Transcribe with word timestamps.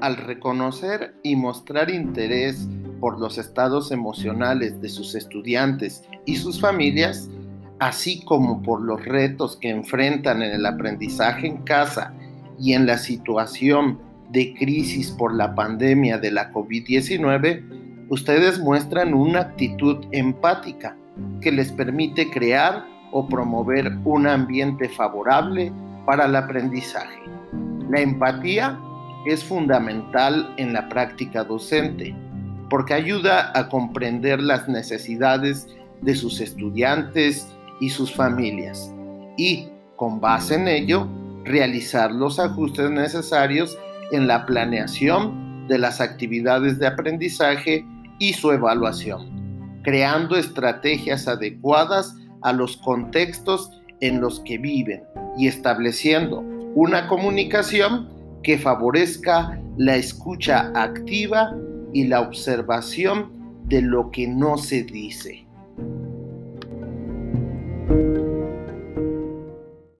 al 0.00 0.16
reconocer 0.16 1.14
y 1.22 1.36
mostrar 1.36 1.90
interés 1.90 2.68
por 3.00 3.18
los 3.18 3.38
estados 3.38 3.92
emocionales 3.92 4.80
de 4.80 4.88
sus 4.88 5.14
estudiantes 5.14 6.02
y 6.24 6.36
sus 6.36 6.60
familias, 6.60 7.28
así 7.78 8.24
como 8.24 8.62
por 8.62 8.80
los 8.82 9.04
retos 9.04 9.56
que 9.56 9.70
enfrentan 9.70 10.42
en 10.42 10.52
el 10.52 10.66
aprendizaje 10.66 11.46
en 11.46 11.58
casa 11.58 12.12
y 12.58 12.72
en 12.72 12.86
la 12.86 12.98
situación 12.98 13.98
de 14.30 14.54
crisis 14.54 15.10
por 15.10 15.34
la 15.34 15.54
pandemia 15.54 16.18
de 16.18 16.32
la 16.32 16.52
COVID-19, 16.52 18.06
ustedes 18.10 18.58
muestran 18.58 19.14
una 19.14 19.40
actitud 19.40 20.04
empática 20.12 20.96
que 21.40 21.52
les 21.52 21.72
permite 21.72 22.28
crear 22.30 22.84
o 23.12 23.26
promover 23.26 23.96
un 24.04 24.26
ambiente 24.26 24.88
favorable 24.88 25.72
para 26.04 26.26
el 26.26 26.36
aprendizaje. 26.36 27.20
La 27.88 28.00
empatía 28.00 28.78
es 29.26 29.44
fundamental 29.44 30.52
en 30.56 30.72
la 30.72 30.88
práctica 30.88 31.44
docente 31.44 32.14
porque 32.70 32.94
ayuda 32.94 33.50
a 33.54 33.68
comprender 33.68 34.42
las 34.42 34.68
necesidades 34.68 35.66
de 36.02 36.14
sus 36.14 36.40
estudiantes 36.40 37.48
y 37.80 37.90
sus 37.90 38.14
familias 38.14 38.92
y, 39.36 39.68
con 39.96 40.20
base 40.20 40.54
en 40.54 40.68
ello, 40.68 41.08
realizar 41.44 42.12
los 42.12 42.38
ajustes 42.38 42.90
necesarios 42.90 43.78
en 44.12 44.26
la 44.26 44.44
planeación 44.46 45.66
de 45.68 45.78
las 45.78 46.00
actividades 46.00 46.78
de 46.78 46.86
aprendizaje 46.86 47.84
y 48.18 48.32
su 48.32 48.50
evaluación, 48.52 49.80
creando 49.82 50.36
estrategias 50.36 51.28
adecuadas 51.28 52.14
a 52.42 52.52
los 52.52 52.76
contextos 52.78 53.70
en 54.00 54.20
los 54.20 54.40
que 54.40 54.58
viven 54.58 55.02
y 55.36 55.48
estableciendo 55.48 56.40
una 56.74 57.06
comunicación 57.08 58.08
que 58.48 58.56
favorezca 58.56 59.60
la 59.76 59.96
escucha 59.96 60.72
activa 60.74 61.54
y 61.92 62.04
la 62.04 62.22
observación 62.22 63.30
de 63.66 63.82
lo 63.82 64.10
que 64.10 64.26
no 64.26 64.56
se 64.56 64.84
dice. 64.84 65.46